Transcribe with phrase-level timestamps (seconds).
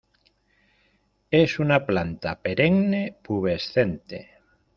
[1.39, 4.27] Es una planta perenne, pubescente.